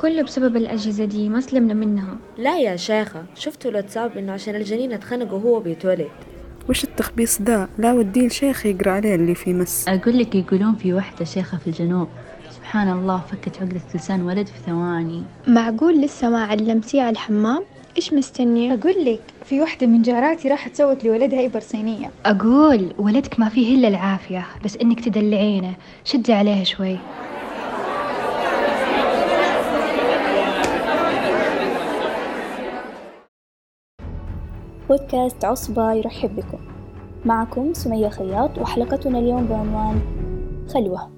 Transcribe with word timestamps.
كله 0.00 0.22
بسبب 0.22 0.56
الأجهزة 0.56 1.04
دي 1.04 1.28
ما 1.28 1.40
سلمنا 1.40 1.74
منها. 1.74 2.16
لا 2.38 2.58
يا 2.58 2.76
شيخة 2.76 3.24
شفتوا 3.34 3.70
الواتساب 3.70 4.18
إنه 4.18 4.32
عشان 4.32 4.54
الجنين 4.54 4.92
اتخنق 4.92 5.32
وهو 5.34 5.60
بيتولد. 5.60 6.08
وش 6.68 6.84
التخبيص 6.84 7.42
ده؟ 7.42 7.68
لا 7.78 7.92
وديه 7.92 8.26
الشيخ 8.26 8.66
يقرأ 8.66 8.90
عليه 8.90 9.14
اللي 9.14 9.34
فيه 9.34 9.52
مس. 9.52 9.88
أقول 9.88 10.18
لك 10.18 10.34
يقولون 10.34 10.74
في 10.74 10.94
وحدة 10.94 11.24
شيخة 11.24 11.58
في 11.58 11.66
الجنوب. 11.66 12.08
سبحان 12.50 12.92
الله 12.92 13.22
فكت 13.30 13.56
عقدة 13.62 13.80
لسان 13.94 14.22
ولد 14.22 14.46
في 14.46 14.58
ثواني. 14.66 15.22
معقول 15.46 16.00
لسه 16.00 16.30
ما 16.30 16.44
علمتيه 16.44 17.02
على 17.02 17.10
الحمام؟ 17.10 17.62
إيش 17.96 18.12
مستنية؟ 18.12 18.74
أقول 18.74 19.04
لك 19.04 19.20
في 19.44 19.60
وحدة 19.60 19.86
من 19.86 20.02
جاراتي 20.02 20.48
راحت 20.48 20.76
سوت 20.76 21.04
لولدها 21.04 21.46
إبر 21.46 21.60
صينية. 21.60 22.10
أقول 22.26 22.92
ولدك 22.98 23.40
ما 23.40 23.48
فيه 23.48 23.74
إلا 23.78 23.88
العافية 23.88 24.46
بس 24.64 24.76
إنك 24.76 25.00
تدلعينه. 25.00 25.74
شدي 26.04 26.32
عليه 26.32 26.64
شوي. 26.64 26.98
بودكاست 34.94 35.44
عصبة 35.44 35.92
يرحب 35.92 36.36
بكم. 36.36 36.58
معكم 37.24 37.72
سمية 37.72 38.08
خياط 38.08 38.58
وحلقتنا 38.58 39.18
اليوم 39.18 39.46
بعنوان 39.46 40.00
خلوة. 40.68 41.10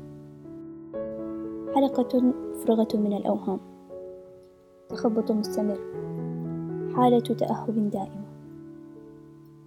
حلقة 1.74 2.32
فرغة 2.66 2.88
من 2.94 3.12
الأوهام. 3.12 3.60
تخبط 4.88 5.32
مستمر. 5.32 5.78
حالة 6.96 7.20
تأهب 7.20 7.90
دائمة. 7.90 8.24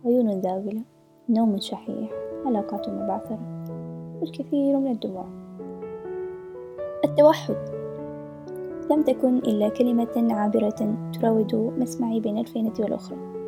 عيون 0.05 0.29
ذابلة. 0.39 0.81
نوم 1.29 1.59
شحيح. 1.59 2.09
علاقات 2.45 2.89
مبعثرة. 2.89 3.39
والكثير 4.21 4.77
من 4.77 4.91
الدموع. 4.91 5.25
التوحد. 7.05 7.57
لم 8.91 9.03
تكن 9.03 9.37
إلا 9.37 9.69
كلمة 9.69 10.33
عابرة 10.33 10.95
تراود 11.13 11.55
مسمعي 11.79 12.19
بين 12.19 12.37
الفينة 12.37 12.73
والأخرى. 12.79 13.38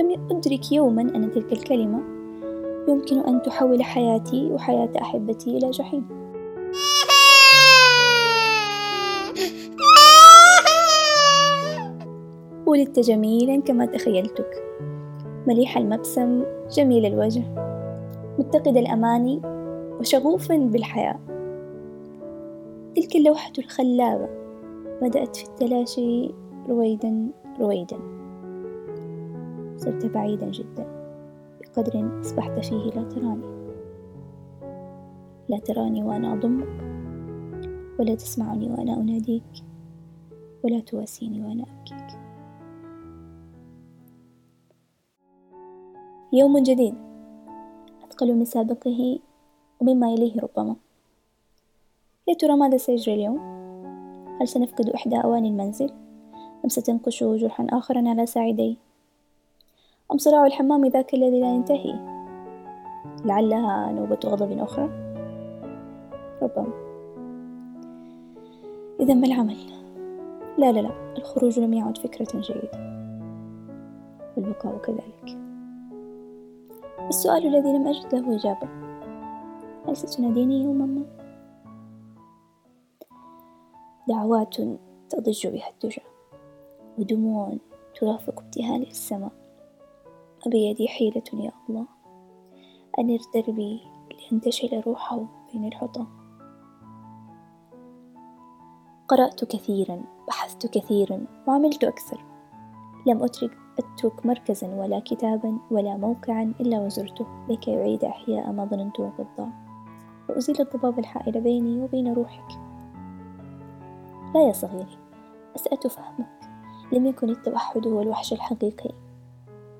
لم 0.00 0.26
أدرك 0.30 0.72
يوما 0.72 1.02
أن 1.02 1.30
تلك 1.30 1.52
الكلمة 1.52 2.02
يمكن 2.88 3.18
أن 3.18 3.42
تحول 3.42 3.82
حياتي 3.82 4.52
وحياة 4.52 4.90
أحبتي 5.02 5.56
إلى 5.56 5.70
جحيم. 5.70 6.06
ولدت 12.66 13.00
جميلا 13.00 13.60
كما 13.60 13.86
تخيلتك. 13.86 14.64
مليح 15.46 15.76
المبسم 15.76 16.42
جميل 16.70 17.06
الوجه 17.06 17.42
متقد 18.38 18.76
الأماني 18.76 19.42
وشغوفا 20.00 20.56
بالحياة. 20.56 21.20
تلك 22.96 23.16
اللوحة 23.16 23.52
الخلابة 23.58 24.28
بدأت 25.02 25.36
في 25.36 25.44
التلاشي 25.44 26.30
رويدا 26.68 27.28
رويدا. 27.60 28.23
صرت 29.84 30.06
بعيدا 30.06 30.50
جدا 30.50 30.86
بقدر 31.60 32.20
أصبحت 32.20 32.58
فيه 32.58 32.90
لا 32.90 33.02
تراني 33.02 33.54
لا 35.48 35.58
تراني 35.58 36.02
وأنا 36.02 36.32
أضمك 36.32 36.68
ولا 37.98 38.14
تسمعني 38.14 38.70
وأنا 38.70 38.94
أناديك 38.94 39.64
ولا 40.64 40.80
تواسيني 40.80 41.42
وأنا 41.42 41.62
أبكيك 41.62 42.18
يوم 46.32 46.58
جديد 46.58 46.94
أثقل 48.04 48.34
من 48.34 48.44
سابقه 48.44 49.18
ومما 49.80 50.12
يليه 50.12 50.40
ربما 50.40 50.76
يا 52.28 52.34
ترى 52.34 52.56
ماذا 52.56 52.76
سيجري 52.76 53.14
اليوم؟ 53.14 53.38
هل 54.40 54.48
سنفقد 54.48 54.88
إحدى 54.88 55.16
أواني 55.16 55.48
المنزل؟ 55.48 55.90
أم 56.64 56.68
ستنقش 56.68 57.24
جرحا 57.24 57.66
آخر 57.70 58.08
على 58.08 58.26
ساعدي؟ 58.26 58.83
أم 60.14 60.18
صراع 60.18 60.46
الحمام 60.46 60.86
ذاك 60.86 61.14
الذي 61.14 61.40
لا 61.40 61.54
ينتهي؟ 61.54 61.94
لعلها 63.24 63.92
نوبة 63.92 64.18
غضب 64.24 64.58
أخرى؟ 64.58 64.84
ربما 66.42 66.72
إذا 69.00 69.14
ما 69.14 69.26
العمل؟ 69.26 69.56
لا 70.58 70.72
لا 70.72 70.80
لا 70.80 71.14
الخروج 71.18 71.58
لم 71.58 71.74
يعد 71.74 71.98
فكرة 71.98 72.40
جيدة 72.40 72.70
والبقاء 74.36 74.78
كذلك 74.78 75.38
السؤال 77.08 77.46
الذي 77.46 77.72
لم 77.72 77.86
أجد 77.86 78.14
له 78.14 78.36
إجابة 78.36 78.68
هل 79.88 79.96
ستناديني 79.96 80.62
يوما 80.62 80.86
ما؟ 80.86 81.04
دعوات 84.08 84.56
تضج 85.08 85.46
بها 85.46 85.70
الدجى 85.70 86.02
ودموع 86.98 87.56
ترافق 87.94 88.40
ابتهالي 88.40 88.86
السماء 88.86 89.43
بيدي 90.46 90.88
حيلة 90.88 91.22
يا 91.32 91.52
الله. 91.68 91.86
أنر 92.98 93.18
دربي 93.34 93.80
لينتشل 94.30 94.82
روحه 94.86 95.26
بين 95.52 95.64
الحطام 95.64 96.06
قرأت 99.08 99.44
كثيرا 99.44 100.02
بحثت 100.28 100.66
كثيرا 100.66 101.26
وعملت 101.46 101.84
أكثر. 101.84 102.24
لم 103.06 103.22
أترك 103.22 103.58
أترك 103.78 104.26
مركزا 104.26 104.74
ولا 104.74 104.98
كتابا 104.98 105.58
ولا 105.70 105.96
موقعا 105.96 106.54
إلا 106.60 106.80
وزرته 106.80 107.26
لكي 107.48 107.70
يعيد 107.70 108.04
إحياء 108.04 108.52
ما 108.52 108.64
ظننته 108.64 109.12
قد 109.18 109.52
وأزيل 110.28 110.60
الضباب 110.60 110.98
الحائل 110.98 111.40
بيني 111.40 111.82
وبين 111.82 112.12
روحك. 112.12 112.58
لا 114.34 114.46
يا 114.46 114.52
صغيري 114.52 114.98
أسأت 115.56 115.86
فهمك. 115.86 116.40
لم 116.92 117.06
يكن 117.06 117.30
التوحد 117.30 117.86
هو 117.86 118.02
الوحش 118.02 118.32
الحقيقي. 118.32 119.03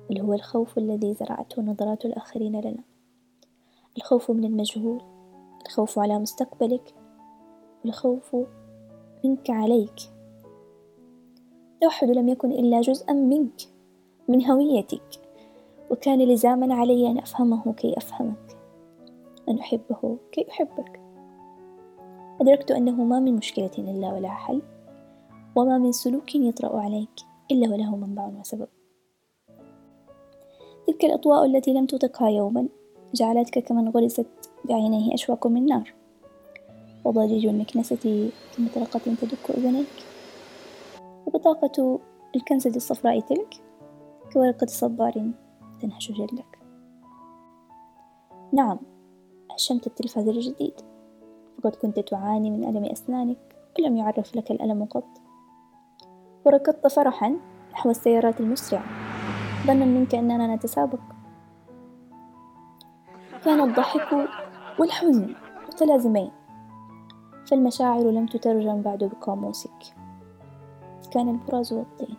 بل 0.09 0.21
هو 0.21 0.33
الخوف 0.33 0.77
الذي 0.77 1.13
زرعته 1.13 1.61
نظرات 1.61 2.05
الآخرين 2.05 2.61
لنا. 2.61 2.83
الخوف 3.97 4.31
من 4.31 4.45
المجهول 4.45 5.01
الخوف 5.65 5.99
على 5.99 6.19
مستقبلك 6.19 6.95
والخوف 7.83 8.35
منك 9.25 9.49
عليك. 9.49 9.95
التوحد 11.73 12.09
لم 12.09 12.29
يكن 12.29 12.51
إلا 12.51 12.81
جزءا 12.81 13.13
منك 13.13 13.61
من 14.27 14.45
هويتك. 14.45 15.21
وكان 15.91 16.21
لزاما 16.21 16.75
علي 16.75 17.07
أن 17.07 17.17
أفهمه 17.17 17.73
كي 17.73 17.97
أفهمك. 17.97 18.57
أن 19.49 19.59
أحبه 19.59 20.17
كي 20.31 20.45
أحبك. 20.49 21.01
أدركت 22.41 22.71
أنه 22.71 23.03
ما 23.03 23.19
من 23.19 23.35
مشكلة 23.35 23.71
إلا 23.77 24.13
ولها 24.13 24.31
حل 24.31 24.61
وما 25.55 25.77
من 25.77 25.91
سلوك 25.91 26.35
يطرأ 26.35 26.79
عليك 26.79 27.19
إلا 27.51 27.69
وله 27.69 27.95
منبع 27.95 28.31
وسبب. 28.39 28.67
تلك 30.87 31.05
الأضواء 31.05 31.45
التي 31.45 31.73
لم 31.73 31.85
تطقها 31.85 32.29
يوما 32.29 32.67
جعلتك 33.13 33.59
كمن 33.59 33.89
غرست 33.89 34.27
بعينيه 34.65 35.13
أشواك 35.13 35.45
من 35.45 35.65
نار. 35.65 35.93
وضجيج 37.05 37.45
المكنسة 37.45 38.31
كمطرقة 38.57 38.99
تدك 38.99 39.49
أذنيك. 39.49 40.05
وبطاقة 41.25 41.99
الكنزة 42.35 42.75
الصفراء 42.75 43.19
تلك 43.19 43.61
كورقة 44.33 44.67
صبار 44.67 45.31
تنهش 45.81 46.11
جلدك. 46.11 46.59
نعم 48.53 48.79
هشمت 49.51 49.87
التلفاز 49.87 50.27
الجديد. 50.27 50.73
فقد 51.57 51.75
كنت 51.75 51.99
تعاني 51.99 52.49
من 52.49 52.63
ألم 52.63 52.85
أسنانك 52.85 53.55
ولم 53.79 53.97
يعرف 53.97 54.35
لك 54.35 54.51
الألم 54.51 54.85
قط. 54.85 55.07
وركضت 56.45 56.87
فرحا 56.87 57.35
نحو 57.71 57.89
السيارات 57.89 58.39
المسرعة. 58.39 59.04
ظنا 59.65 59.85
منك 59.85 60.15
أننا 60.15 60.55
نتسابق. 60.55 60.99
كان 63.45 63.69
الضحك 63.69 64.27
والحزن 64.79 65.35
متلازمين 65.67 66.31
فالمشاعر 67.47 68.03
لم 68.03 68.25
تترجم 68.25 68.81
بعد 68.81 69.03
بقاموسك 69.03 69.95
كان 71.11 71.29
البراز 71.29 71.73
والطين 71.73 72.17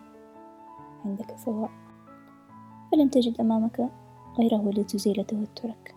عندك 1.05 1.37
سواء 1.37 1.69
فلم 2.91 3.07
تجد 3.07 3.41
أمامك 3.41 3.89
غيره 4.39 4.69
لتزيل 4.69 5.25
توترك. 5.25 5.95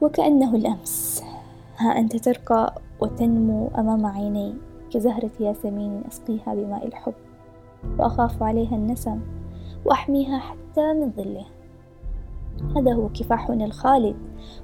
وكأنه 0.00 0.54
الأمس 0.54 1.24
ها 1.78 1.98
أنت 1.98 2.16
ترقى 2.16 2.74
وتنمو 3.00 3.68
أمام 3.78 4.06
عيني 4.06 4.54
كزهرة 4.90 5.30
ياسمين 5.40 6.02
أسقيها 6.08 6.54
بماء 6.54 6.86
الحب. 6.86 7.14
وأخاف 7.98 8.42
عليها 8.42 8.76
النسم 8.76 9.20
وأحميها 9.84 10.38
حتى 10.38 10.92
من 10.92 11.12
ظله. 11.16 11.46
هذا 12.76 12.94
هو 12.94 13.08
كفاحنا 13.08 13.64
الخالد 13.64 14.16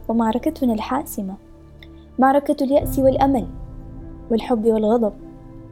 ومعركتنا 0.09 0.73
الحاسمة. 0.73 1.35
معركة 2.19 2.65
اليأس 2.65 2.99
والأمل 2.99 3.47
والحب 4.31 4.65
والغضب 4.67 5.13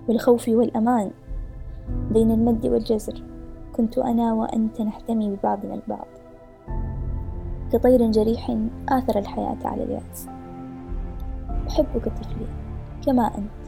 والخوف 0.09 0.49
والأمان 0.49 1.11
بين 2.13 2.31
المد 2.31 2.67
والجزر. 2.67 3.23
كنت 3.77 3.99
أنا 3.99 4.33
وأنت 4.33 4.81
نحتمي 4.81 5.37
ببعضنا 5.37 5.75
البعض. 5.75 6.07
كطير 7.73 8.11
جريح 8.11 8.57
آثر 8.89 9.19
الحياة 9.19 9.59
على 9.65 9.83
اليأس. 9.83 10.29
أحبك 11.69 12.09
طفلي 12.09 12.47
كما 13.07 13.27
أنت. 13.27 13.61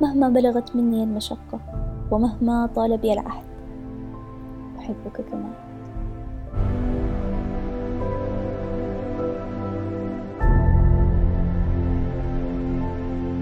مهما 0.00 0.28
بلغت 0.28 0.76
مني 0.76 1.02
المشقة 1.02 1.60
ومهما 2.10 2.68
طال 2.74 2.98
بي 2.98 3.12
العهد. 3.12 3.44
أحبك 4.78 5.24
كما. 5.30 5.50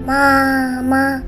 ماما 0.07 1.23